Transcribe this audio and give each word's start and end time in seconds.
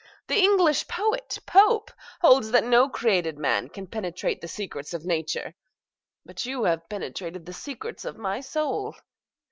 The 0.25 0.39
English 0.39 0.87
poet, 0.87 1.37
Pope, 1.45 1.91
holds 2.21 2.49
that 2.49 2.63
no 2.63 2.89
created 2.89 3.37
man 3.37 3.69
can 3.69 3.85
penetrate 3.85 4.41
the 4.41 4.47
secrets 4.47 4.95
of 4.95 5.05
nature; 5.05 5.53
but 6.25 6.43
you 6.43 6.63
have 6.63 6.89
penetrated 6.89 7.45
the 7.45 7.53
secrets 7.53 8.03
of 8.03 8.17
my 8.17 8.39
soul. 8.41 8.95